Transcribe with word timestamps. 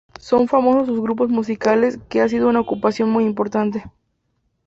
Son 0.19 0.47
famosos 0.47 0.87
sus 0.87 0.99
grupos 0.99 1.29
musicales 1.29 1.99
que 2.09 2.21
ha 2.21 2.27
sido 2.27 2.49
una 2.49 2.61
ocupación 2.61 3.11
muy 3.11 3.23
importante. 3.23 3.83